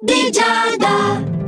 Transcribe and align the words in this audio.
di 0.00 0.30
Giada. 0.30 1.39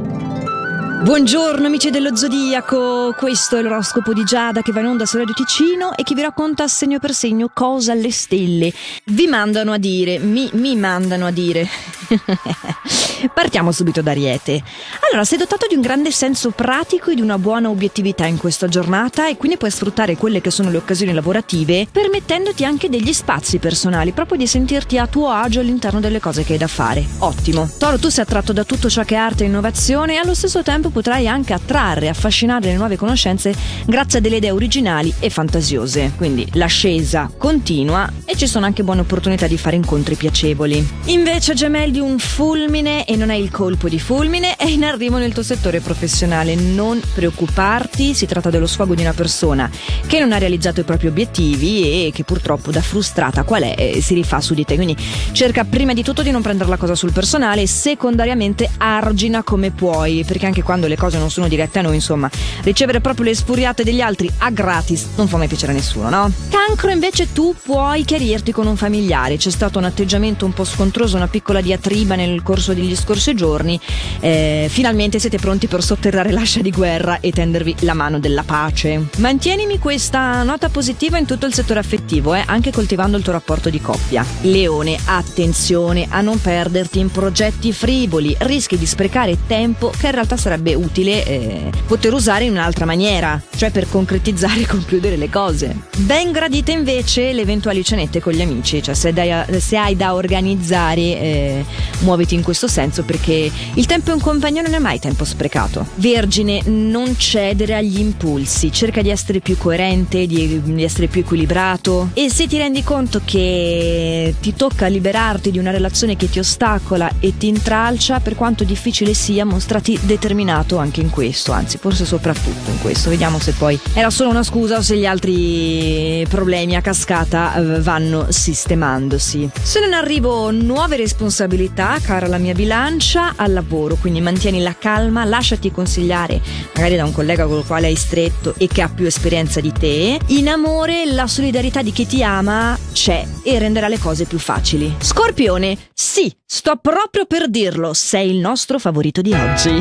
Buongiorno 1.03 1.67
amici 1.67 1.91
dello 1.91 2.15
Zodiaco, 2.15 3.13
questo 3.17 3.57
è 3.57 3.63
l'oroscopo 3.63 4.13
di 4.13 4.23
Giada 4.23 4.63
che 4.63 4.71
va 4.71 4.79
in 4.79 4.87
onda 4.87 5.05
su 5.05 5.17
Radio 5.17 5.35
Ticino 5.35 5.97
e 5.97 6.05
che 6.05 6.15
vi 6.15 6.23
racconta 6.23 6.69
segno 6.69 7.01
per 7.01 7.13
segno 7.13 7.51
cosa 7.53 7.93
le 7.93 8.13
stelle 8.13 8.73
vi 9.07 9.27
mandano 9.27 9.73
a 9.73 9.79
dire, 9.79 10.21
mi, 10.21 10.49
mi 10.53 10.77
mandano 10.77 11.27
a 11.27 11.33
dire. 11.33 11.69
Partiamo 13.33 13.73
subito 13.73 14.03
da 14.03 14.11
Ariete. 14.11 14.63
Allora, 15.09 15.25
sei 15.25 15.39
dotato 15.39 15.67
di 15.69 15.75
un 15.75 15.81
grande 15.81 16.11
senso 16.11 16.51
pratico 16.51 17.11
e 17.11 17.15
di 17.15 17.21
una 17.21 17.39
buona 17.39 17.69
obiettività 17.69 18.27
in 18.27 18.37
questa 18.37 18.69
giornata 18.69 19.29
e 19.29 19.37
quindi 19.37 19.57
puoi 19.57 19.71
sfruttare 19.71 20.17
quelle 20.17 20.41
che 20.41 20.51
sono 20.51 20.71
le 20.71 20.79
occasioni 20.79 21.13
lavorative, 21.13 21.87
permettendoti 21.91 22.65
anche 22.65 22.89
degli 22.89 23.13
spazi 23.13 23.59
personali, 23.59 24.13
proprio 24.13 24.39
di 24.39 24.47
sentirti 24.47 24.99
a 24.99 25.07
tuo 25.07 25.31
agio 25.31 25.61
all'interno 25.61 26.01
delle 26.01 26.21
cose 26.21 26.45
che 26.45 26.53
hai 26.55 26.59
da 26.59 26.67
fare. 26.67 27.05
Ottimo. 27.19 27.69
Toro, 27.79 27.99
tu 27.99 28.09
sei 28.09 28.25
attratto 28.25 28.53
da 28.53 28.65
tutto 28.65 28.89
ciò 28.89 29.03
che 29.03 29.15
è 29.15 29.19
arte 29.19 29.45
e 29.45 29.47
innovazione 29.47 30.15
e 30.15 30.17
allo 30.17 30.35
stesso 30.35 30.63
tempo 30.63 30.91
potrai 30.93 31.27
anche 31.27 31.53
attrarre 31.53 32.07
e 32.07 32.09
affascinare 32.09 32.67
le 32.67 32.77
nuove 32.77 32.97
conoscenze 32.97 33.55
grazie 33.87 34.19
a 34.19 34.23
delle 34.23 34.37
idee 34.37 34.51
originali 34.51 35.13
e 35.19 35.31
fantasiose. 35.31 36.13
Quindi 36.17 36.47
l'ascesa 36.53 37.31
continua 37.37 38.11
e 38.25 38.37
ci 38.37 38.47
sono 38.47 38.67
anche 38.67 38.85
buone 38.85 39.01
opportunità 39.01 39.47
di 39.47 39.59
fare 39.59 39.77
incontri 39.77 40.15
piacevoli. 40.15 40.87
Invece, 41.07 41.55
gemelli, 41.55 41.99
un 41.99 42.19
fulmine 42.19 43.05
e 43.05 43.17
non 43.17 43.31
è 43.31 43.35
il 43.35 43.51
colpo 43.51 43.89
di 43.89 43.99
fulmine, 43.99 44.57
è 44.57 44.67
in 44.67 44.85
arrivo 44.85 45.19
nel 45.19 45.33
tuo 45.33 45.43
settore 45.43 45.81
professionale. 45.81 46.55
Non 46.55 47.01
preoccuparti, 47.15 48.15
si 48.15 48.27
tratta 48.27 48.51
dello 48.51 48.67
sfogo 48.67 48.95
di 48.95 49.03
una 49.03 49.13
persona 49.13 49.71
che 50.07 50.19
non 50.19 50.33
ha 50.33 50.39
realizzato 50.39 50.81
i 50.81 50.85
propri 50.85 51.09
obiettivi 51.09 52.07
e 52.07 52.11
che 52.13 52.25
purtroppo 52.25 52.71
da 52.71 52.83
frustrata 52.83 53.43
qual 53.43 53.63
è 53.63 53.75
eh, 53.77 54.01
si 54.03 54.15
rifà 54.15 54.41
su 54.41 54.55
di 54.55 54.65
te. 54.65 54.75
Quindi 54.75 54.97
cerca 55.33 55.65
prima 55.65 55.93
di 55.93 56.03
tutto 56.03 56.23
di 56.23 56.31
non 56.31 56.43
prendere 56.43 56.69
la 56.69 56.77
cosa 56.77 56.95
sul 56.95 57.13
personale 57.13 57.63
e 57.63 57.67
secondariamente 57.67 58.69
argina 58.79 59.43
come 59.43 59.71
puoi, 59.71 60.25
perché 60.25 60.47
anche 60.47 60.63
quando 60.63 60.82
le 60.89 60.97
cose 60.97 61.19
non 61.19 61.31
sono 61.31 61.49
dirette 61.49 61.79
a 61.79 61.83
noi, 61.83 61.97
insomma, 61.97 62.31
ricevere 62.63 63.01
proprio 63.01 63.27
le 63.27 63.35
sfuriate 63.35 63.85
degli 63.85 64.01
altri 64.01 64.31
a 64.39 64.51
gratis 64.51 65.07
non 65.17 65.29
fa 65.29 65.37
mai 65.37 65.49
piacere 65.49 65.73
a 65.73 65.75
nessuno, 65.75 66.09
no? 66.09 66.33
Cancro 66.49 66.91
invece 66.91 67.33
tu 67.33 67.55
puoi 67.63 68.05
chiarirti 68.05 68.53
con 68.53 68.67
un 68.67 68.77
familiare, 68.77 69.37
c'è 69.37 69.51
stato 69.51 69.79
un 69.79 69.85
atteggiamento 69.85 70.45
un 70.45 70.53
po' 70.53 70.65
scontroso, 70.65 71.17
una 71.17 71.29
piccola 71.29 71.61
diatriba 71.61 72.15
nel 72.15 72.43
corso 72.43 72.73
degli 72.73 72.95
scorsi 72.97 73.35
giorni, 73.35 73.79
eh, 74.21 74.69
finalmente 74.71 75.19
siete 75.19 75.39
pronti 75.39 75.67
per 75.67 75.83
sotterrare 75.83 76.31
l'ascia 76.33 76.61
di 76.61 76.71
guerra 76.71 77.21
e 77.21 77.31
tendervi 77.33 77.77
la 77.81 77.95
mano 77.95 78.19
della 78.19 78.43
pace. 78.43 79.09
Mantienimi 79.17 79.79
questa 79.79 80.43
nota 80.43 80.69
positiva 80.69 81.19
in 81.19 81.27
tutto 81.27 81.47
il 81.47 81.55
settore 81.55 81.81
affettivo, 81.81 82.35
eh, 82.35 82.43
anche 82.47 82.71
coltivando 82.73 83.17
il 83.17 83.23
tuo 83.23 83.33
rapporto 83.33 83.71
di 83.71 83.81
coppia. 83.81 84.25
Leone, 84.43 84.99
attenzione 85.05 86.07
a 86.09 86.21
non 86.21 86.41
perderti 86.41 86.99
in 86.99 87.11
progetti 87.11 87.73
frivoli, 87.73 88.35
rischi 88.41 88.79
di 88.79 88.87
sprecare 88.87 89.37
tempo 89.47 89.93
che 89.97 90.07
in 90.07 90.13
realtà 90.13 90.37
sarebbe 90.37 90.72
utile 90.75 91.25
eh, 91.25 91.71
poter 91.87 92.13
usare 92.13 92.45
in 92.45 92.53
un'altra 92.53 92.85
maniera, 92.85 93.41
cioè 93.57 93.71
per 93.71 93.89
concretizzare 93.89 94.61
e 94.61 94.67
concludere 94.67 95.17
le 95.17 95.29
cose. 95.29 95.77
Ben 95.99 96.33
gradite 96.33 96.73
invece 96.73 97.33
le 97.33 97.43
eventuali 97.43 97.85
cenette 97.85 98.21
con 98.21 98.33
gli 98.33 98.43
amici, 98.43 98.83
cioè 98.83 98.95
se, 98.95 99.13
dai, 99.13 99.31
se 99.61 99.77
hai 99.77 99.97
da 99.97 100.15
organizzare 100.15 101.01
eh, 101.01 101.65
muoviti 102.01 102.35
in 102.35 102.43
questo 102.43 102.69
senso 102.69 103.03
perché 103.03 103.51
il 103.75 103.87
tempo 103.87 104.13
in 104.13 104.21
compagnia 104.21 104.63
non 104.63 104.75
è 104.75 104.79
mai 104.79 104.99
tempo 104.99 105.25
sprecato. 105.25 105.87
Vergine, 105.97 106.63
non 106.67 107.17
cedere 107.17 107.75
agli 107.75 107.99
impulsi, 107.99 108.73
cerca 108.73 109.03
di 109.03 109.11
essere 109.11 109.41
più 109.41 109.57
coerente, 109.57 110.27
di, 110.27 110.61
di 110.63 110.83
essere 110.83 111.07
più 111.07 111.21
equilibrato 111.21 112.11
e 112.15 112.31
se 112.31 112.47
ti 112.47 112.57
rendi 112.57 112.83
conto 112.83 113.21
che 113.25 114.35
ti 114.41 114.55
tocca 114.55 114.87
liberarti 114.87 115.51
di 115.51 115.59
una 115.59 115.71
relazione 115.71 116.17
che 116.17 116.29
ti 116.29 116.39
ostacola 116.39 117.11
e 117.21 117.37
ti 117.37 117.49
intralcia, 117.49 118.21
per 118.21 118.35
quanto 118.35 118.65
difficile 118.65 119.15
sia, 119.15 119.45
mostrati 119.45 119.99
determinato 120.03 120.62
anche 120.77 121.01
in 121.01 121.11
questo, 121.11 121.53
anzi 121.53 121.79
forse 121.79 122.05
soprattutto 122.05 122.71
in 122.71 122.81
questo. 122.81 123.11
Vediamo 123.11 123.39
se 123.39 123.53
poi 123.53 123.79
era 123.95 124.11
solo 124.11 124.31
una 124.31 124.43
scusa 124.43 124.79
o 124.79 124.83
se 124.83 124.97
gli 124.97 125.07
altri 125.07 126.27
problemi 126.29 126.77
a 126.77 126.81
cascata 126.81 127.55
eh, 127.55 127.81
vanno 127.81 128.27
sistemandosi. 128.31 129.51
Se 129.61 129.81
non 129.81 129.93
arrivo 129.93 130.51
nuove 130.51 130.97
responsabilità, 130.97 131.99
cara 132.03 132.27
la 132.27 132.39
mia 132.39 132.55
bilancia, 132.55 133.35
al 133.37 133.53
lavoro, 133.53 133.97
quindi 133.97 134.21
mantieni 134.21 134.61
la 134.61 134.77
calma, 134.79 135.25
lasciati 135.25 135.71
consigliare 135.71 136.41
magari 136.75 136.97
da 136.97 137.05
un 137.05 137.13
collega 137.13 137.47
con 137.47 137.59
il 137.59 137.65
quale 137.67 137.87
hai 137.87 137.97
stretto 137.97 138.55
e 138.59 138.67
che 138.67 138.83
ha 138.83 138.89
più 138.89 139.07
esperienza 139.07 139.61
di 139.61 139.73
te. 139.73 140.19
In 140.29 140.49
amore 140.49 141.05
la 141.07 141.27
solidarietà 141.27 141.83
di 141.83 141.93
chi 141.93 142.07
ti 142.07 142.23
ama 142.23 142.79
c'è 142.93 143.25
e 143.43 143.59
renderà 143.59 143.89
le 143.89 143.99
cose 143.99 144.25
più 144.25 144.39
facili. 144.39 144.95
Scorpione, 144.99 145.77
sì, 145.93 146.33
sto 146.45 146.77
proprio 146.81 147.27
per 147.27 147.49
dirlo, 147.49 147.93
sei 147.95 148.31
il 148.31 148.39
nostro 148.39 148.79
favorito 148.79 149.21
di 149.21 149.33
oggi. 149.33 149.81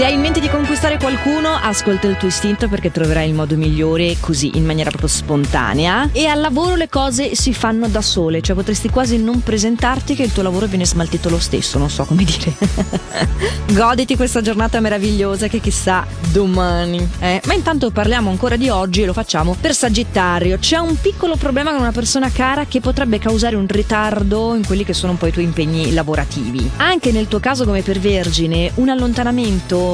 Se 0.00 0.06
hai 0.06 0.14
in 0.14 0.20
mente 0.22 0.40
di 0.40 0.48
conquistare 0.48 0.96
qualcuno, 0.96 1.50
ascolta 1.50 2.06
il 2.06 2.16
tuo 2.16 2.28
istinto 2.28 2.68
perché 2.68 2.90
troverai 2.90 3.28
il 3.28 3.34
modo 3.34 3.54
migliore 3.58 4.16
così, 4.18 4.56
in 4.56 4.64
maniera 4.64 4.88
proprio 4.88 5.10
spontanea. 5.10 6.08
E 6.12 6.24
al 6.24 6.40
lavoro 6.40 6.74
le 6.74 6.88
cose 6.88 7.34
si 7.34 7.52
fanno 7.52 7.86
da 7.86 8.00
sole, 8.00 8.40
cioè 8.40 8.56
potresti 8.56 8.88
quasi 8.88 9.22
non 9.22 9.42
presentarti 9.42 10.14
che 10.14 10.22
il 10.22 10.32
tuo 10.32 10.42
lavoro 10.42 10.64
viene 10.64 10.86
smaltito 10.86 11.28
lo 11.28 11.38
stesso, 11.38 11.76
non 11.76 11.90
so 11.90 12.06
come 12.06 12.24
dire. 12.24 12.56
Goditi 13.74 14.16
questa 14.16 14.40
giornata 14.40 14.80
meravigliosa 14.80 15.48
che 15.48 15.60
chissà 15.60 16.06
domani. 16.32 17.06
Eh? 17.18 17.42
Ma 17.44 17.52
intanto 17.52 17.90
parliamo 17.90 18.30
ancora 18.30 18.56
di 18.56 18.70
oggi 18.70 19.02
e 19.02 19.04
lo 19.04 19.12
facciamo 19.12 19.54
per 19.60 19.74
Sagittario. 19.74 20.56
C'è 20.58 20.78
un 20.78 20.98
piccolo 20.98 21.36
problema 21.36 21.72
con 21.72 21.80
una 21.80 21.92
persona 21.92 22.30
cara 22.30 22.64
che 22.64 22.80
potrebbe 22.80 23.18
causare 23.18 23.54
un 23.54 23.66
ritardo 23.68 24.54
in 24.54 24.64
quelli 24.64 24.82
che 24.82 24.94
sono 24.94 25.12
un 25.12 25.18
po' 25.18 25.26
i 25.26 25.30
tuoi 25.30 25.44
impegni 25.44 25.92
lavorativi. 25.92 26.70
Anche 26.76 27.12
nel 27.12 27.28
tuo 27.28 27.38
caso 27.38 27.66
come 27.66 27.82
per 27.82 27.98
Vergine, 27.98 28.70
un 28.76 28.88
allontanamento 28.88 29.88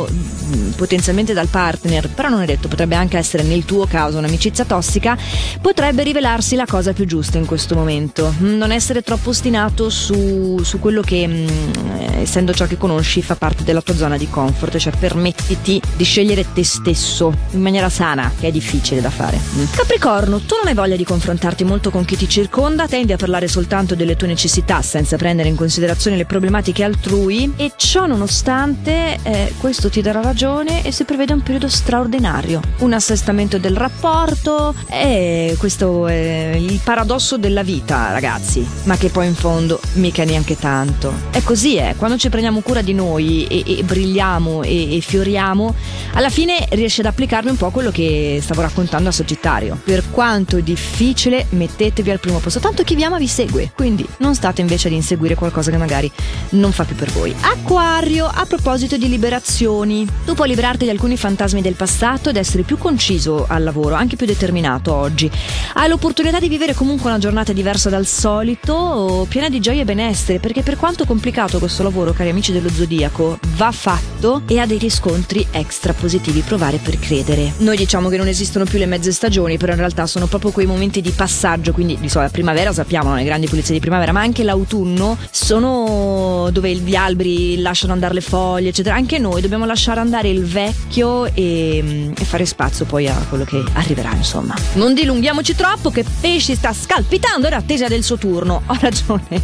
potenzialmente 0.77 1.33
dal 1.33 1.49
partner, 1.49 2.09
però 2.09 2.29
non 2.29 2.43
è 2.43 2.47
detto, 2.47 2.69
potrebbe 2.69 2.95
anche 2.95 3.17
essere 3.17 3.43
nel 3.43 3.65
tuo 3.65 3.87
caso 3.87 4.19
un'amicizia 4.19 4.65
tossica, 4.65 5.17
potrebbe 5.61 6.03
rivelarsi 6.03 6.57
la 6.57 6.67
cosa 6.67 6.93
più 6.93 7.07
giusta 7.07 7.39
in 7.39 7.47
questo 7.47 7.75
momento. 7.75 8.34
Non 8.39 8.73
essere 8.73 9.03
troppo 9.03 9.31
ostinato 9.31 9.91
su, 9.91 10.59
su 10.62 10.79
quello 10.79 11.03
che, 11.03 11.27
mh, 11.27 12.21
essendo 12.21 12.53
ciò 12.53 12.67
che 12.67 12.77
conosci, 12.77 13.23
fa 13.23 13.37
parte 13.37 13.65
della 13.65 13.81
tua 13.81 13.95
zona 13.95 14.17
di 14.17 14.29
comfort, 14.29 14.77
cioè 14.77 14.93
permettiti 14.99 15.81
di 15.97 16.05
scegliere 16.05 16.45
te 16.53 16.65
stesso 16.65 17.33
in 17.53 17.61
maniera 17.61 17.89
sana, 17.89 18.33
che 18.39 18.49
è 18.49 18.51
difficile 18.51 19.01
da 19.01 19.11
fare. 19.11 19.39
Mm. 19.39 19.65
Capricorno, 19.75 20.41
tu 20.41 20.57
non 20.57 20.67
hai 20.67 20.75
voglia 20.75 20.97
di 20.97 21.05
confrontarti 21.05 21.65
molto 21.65 21.91
con 21.91 22.05
chi 22.05 22.17
ti 22.17 22.28
circonda, 22.28 22.87
tendi 22.87 23.13
a 23.13 23.17
parlare 23.17 23.49
soltanto 23.49 23.95
delle 23.95 24.17
tue 24.17 24.27
necessità 24.27 24.83
senza 24.83 25.17
prendere 25.17 25.49
in 25.49 25.57
considerazione 25.57 26.17
le 26.17 26.27
problematiche 26.27 26.83
altrui 26.83 27.53
e 27.57 27.73
ciò 27.77 28.07
nonostante 28.07 29.19
eh, 29.23 29.53
questo 29.59 29.75
questo 29.76 29.91
ti 29.91 30.00
darà 30.00 30.22
ragione 30.22 30.82
e 30.87 30.91
si 30.91 31.04
prevede 31.04 31.34
un 31.34 31.42
periodo 31.42 31.69
straordinario. 31.69 32.62
Un 32.78 32.94
assestamento 32.94 33.59
del 33.59 33.76
rapporto 33.76 34.75
e 34.88 35.54
questo 35.59 36.06
è 36.06 36.54
il 36.56 36.81
paradosso 36.82 37.37
della 37.37 37.62
vita, 37.62 38.10
ragazzi, 38.10 38.66
ma 38.84 38.97
che 38.97 39.10
poi 39.10 39.26
in 39.26 39.34
fondo 39.34 39.78
mica 39.94 40.25
neanche 40.25 40.56
tanto. 40.56 41.12
È 41.31 41.42
così, 41.42 41.76
eh, 41.76 41.94
quando 41.98 42.16
ci 42.16 42.31
prendiamo 42.31 42.60
cura 42.60 42.81
di 42.81 42.94
noi 42.94 43.47
e, 43.48 43.65
e 43.66 43.82
brilliamo 43.82 44.62
e, 44.62 44.97
e, 44.97 45.00
fioriamo, 45.03 45.75
alla 46.15 46.31
fine 46.31 46.66
riesce 46.70 47.03
ad 47.03 47.09
applicarvi 47.09 47.50
un 47.50 47.56
po' 47.56 47.69
quello 47.69 47.91
che 47.91 48.38
stavo 48.41 48.62
raccontando 48.62 49.10
a 49.10 49.12
Sagittario. 49.12 49.78
Per 49.84 50.04
quanto 50.10 50.59
difficile, 50.60 51.48
mettetevi 51.50 52.10
al 52.10 52.19
primo 52.19 52.38
posto, 52.38 52.60
tanto 52.60 52.82
chi 52.82 52.94
vi 52.94 53.04
ama 53.04 53.19
vi 53.19 53.28
segue, 53.28 53.72
quindi 53.76 54.06
non 54.20 54.34
state 54.34 54.62
invece 54.62 54.88
ad 54.88 54.94
inseguire 54.94 55.34
qualcosa 55.34 55.70
che 55.70 55.76
magari 55.76 56.10
non 56.50 56.72
fa 56.72 56.84
più 56.84 56.97
per 56.97 57.10
voi. 57.12 57.34
Acquario, 57.42 58.25
a 58.25 58.47
proposito 58.47 58.97
di 58.97 59.10
liberazione, 59.10 59.65
azioni. 59.66 60.06
Tu 60.25 60.34
puoi 60.34 60.49
liberarti 60.49 60.84
di 60.84 60.91
alcuni 60.91 61.16
fantasmi 61.16 61.60
del 61.60 61.75
passato 61.75 62.31
ed 62.31 62.37
essere 62.37 62.62
più 62.62 62.78
conciso 62.78 63.44
al 63.49 63.65
lavoro, 63.65 63.94
anche 63.94 64.16
più 64.16 64.27
determinato 64.27 64.94
oggi. 64.94 65.31
Hai 65.75 65.88
l'opportunità 65.88 66.38
di 66.38 66.49
vivere 66.49 66.75
comunque 66.75 67.10
una 67.10 67.19
giornata 67.19 67.53
diversa 67.53 67.91
dal 67.91 68.06
solito, 68.06 69.27
piena 69.28 69.49
di 69.49 69.60
gioia 69.60 69.82
e 69.82 69.84
benessere, 69.84 70.38
perché 70.38 70.62
per 70.62 70.77
quanto 70.77 71.04
complicato 71.04 71.59
questo 71.59 71.83
lavoro, 71.83 72.13
cari 72.13 72.30
amici 72.30 72.53
dello 72.53 72.68
zodiaco, 72.68 73.39
va 73.57 73.72
fatto 73.72 74.42
e 74.47 74.59
ha 74.60 74.66
dei 74.66 74.78
riscontri 74.78 75.47
extra 75.51 75.92
positivi. 75.92 76.41
Provare 76.41 76.78
per 76.78 76.98
credere. 76.98 77.53
Noi 77.59 77.77
diciamo 77.77 78.09
che 78.09 78.16
non 78.16 78.28
esistono 78.28 78.65
più 78.65 78.78
le 78.78 78.86
mezze 78.86 79.10
stagioni, 79.10 79.59
però 79.59 79.72
in 79.72 79.78
realtà 79.78 80.07
sono 80.07 80.27
proprio 80.27 80.53
quei 80.53 80.66
momenti 80.66 81.01
di 81.01 81.10
passaggio, 81.10 81.72
quindi 81.72 81.95
di 81.95 82.09
solito 82.09 82.21
la 82.21 82.28
primavera 82.30 82.72
sappiamo, 82.72 83.15
le 83.15 83.24
grandi 83.24 83.47
pulizie 83.47 83.74
di 83.74 83.80
primavera, 83.80 84.13
ma 84.13 84.21
anche 84.21 84.45
l'autunno 84.45 85.16
sono 85.30 86.48
dove 86.53 86.74
gli 86.74 86.95
alberi 86.95 87.60
lasciano 87.60 87.92
andare 87.92 88.15
le 88.15 88.21
foglie, 88.21 88.68
eccetera. 88.68 88.95
Anche 88.95 89.18
noi 89.18 89.41
dobbiamo 89.41 89.55
lasciare 89.64 90.00
andare 90.00 90.28
il 90.28 90.44
vecchio 90.44 91.24
e, 91.24 92.12
e, 92.16 92.24
fare 92.24 92.44
spazio 92.44 92.84
poi 92.84 93.08
a 93.08 93.14
quello 93.28 93.44
che 93.44 93.62
arriverà, 93.74 94.12
insomma. 94.14 94.54
Non 94.74 94.92
dilunghiamoci 94.92 95.54
troppo 95.54 95.91
che 95.91 96.04
Pesci 96.20 96.54
sta 96.54 96.72
scalpitando, 96.72 97.47
era 97.47 97.56
attesa 97.56 97.88
del 97.88 98.03
suo 98.03 98.18
turno. 98.18 98.62
Ho 98.66 98.76
ragione. 98.80 99.41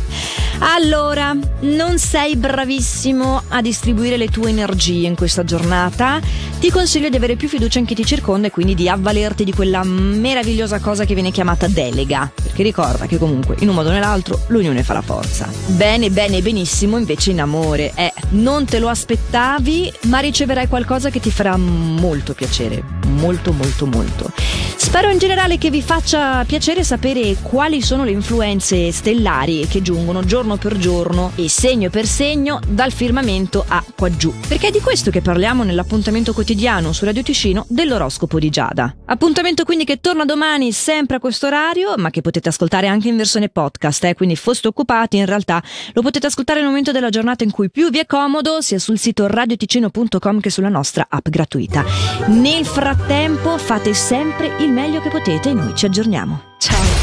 Allora, 0.58 1.34
non 1.60 1.98
sei 1.98 2.36
bravissimo 2.36 3.41
a 3.52 3.60
distribuire 3.60 4.16
le 4.16 4.28
tue 4.28 4.48
energie 4.48 5.06
in 5.06 5.14
questa 5.14 5.44
giornata. 5.44 6.20
Ti 6.58 6.70
consiglio 6.70 7.10
di 7.10 7.16
avere 7.16 7.36
più 7.36 7.48
fiducia 7.48 7.78
in 7.78 7.84
chi 7.84 7.94
ti 7.94 8.04
circonda 8.04 8.46
e 8.46 8.50
quindi 8.50 8.74
di 8.74 8.88
avvalerti 8.88 9.44
di 9.44 9.52
quella 9.52 9.84
meravigliosa 9.84 10.80
cosa 10.80 11.04
che 11.04 11.14
viene 11.14 11.30
chiamata 11.30 11.68
delega. 11.68 12.30
Perché 12.34 12.62
ricorda 12.62 13.06
che 13.06 13.18
comunque, 13.18 13.56
in 13.60 13.68
un 13.68 13.74
modo 13.74 13.90
o 13.90 13.92
nell'altro, 13.92 14.40
l'unione 14.48 14.82
fa 14.82 14.94
la 14.94 15.02
forza. 15.02 15.48
Bene, 15.66 16.10
bene, 16.10 16.40
benissimo, 16.40 16.96
invece 16.96 17.30
in 17.30 17.40
amore. 17.40 17.92
Eh, 17.94 18.12
non 18.30 18.64
te 18.64 18.78
lo 18.78 18.88
aspettavi, 18.88 19.92
ma 20.04 20.20
riceverai 20.20 20.68
qualcosa 20.68 21.10
che 21.10 21.20
ti 21.20 21.30
farà 21.30 21.56
molto 21.56 22.32
piacere. 22.32 23.01
Molto, 23.22 23.52
molto, 23.52 23.86
molto. 23.86 24.32
Spero 24.74 25.08
in 25.08 25.18
generale 25.18 25.56
che 25.56 25.70
vi 25.70 25.80
faccia 25.80 26.44
piacere 26.44 26.82
sapere 26.82 27.36
quali 27.40 27.80
sono 27.80 28.02
le 28.02 28.10
influenze 28.10 28.90
stellari 28.90 29.68
che 29.68 29.80
giungono 29.80 30.24
giorno 30.24 30.56
per 30.56 30.76
giorno 30.76 31.30
e 31.36 31.48
segno 31.48 31.88
per 31.88 32.04
segno 32.04 32.58
dal 32.66 32.90
firmamento 32.90 33.64
a 33.66 33.84
qua 33.96 34.10
giù. 34.10 34.34
Perché 34.48 34.68
è 34.68 34.70
di 34.72 34.80
questo 34.80 35.12
che 35.12 35.20
parliamo 35.20 35.62
nell'appuntamento 35.62 36.32
quotidiano 36.32 36.92
su 36.92 37.04
Radio 37.04 37.22
Ticino 37.22 37.64
dell'oroscopo 37.68 38.40
di 38.40 38.50
Giada. 38.50 38.92
Appuntamento 39.04 39.62
quindi 39.62 39.84
che 39.84 40.00
torna 40.00 40.24
domani 40.24 40.72
sempre 40.72 41.16
a 41.16 41.20
questo 41.20 41.46
orario, 41.46 41.94
ma 41.98 42.10
che 42.10 42.22
potete 42.22 42.48
ascoltare 42.48 42.88
anche 42.88 43.06
in 43.06 43.16
versione 43.16 43.50
podcast, 43.50 44.02
eh? 44.02 44.14
quindi 44.14 44.34
foste 44.34 44.66
occupati, 44.66 45.18
in 45.18 45.26
realtà 45.26 45.62
lo 45.92 46.02
potete 46.02 46.26
ascoltare 46.26 46.58
nel 46.58 46.68
momento 46.68 46.90
della 46.90 47.08
giornata 47.08 47.44
in 47.44 47.52
cui 47.52 47.70
più 47.70 47.88
vi 47.88 48.00
è 48.00 48.06
comodo, 48.06 48.60
sia 48.60 48.80
sul 48.80 48.98
sito 48.98 49.28
radioticino.com 49.28 50.40
che 50.40 50.50
sulla 50.50 50.68
nostra 50.68 51.06
app 51.08 51.28
gratuita. 51.28 51.84
Nel 52.26 52.66
frattempo 52.66 53.11
fate 53.58 53.94
sempre 53.94 54.56
il 54.60 54.70
meglio 54.70 55.00
che 55.00 55.08
potete 55.08 55.50
e 55.50 55.54
noi 55.54 55.74
ci 55.74 55.86
aggiorniamo. 55.86 56.40
Ciao! 56.58 56.92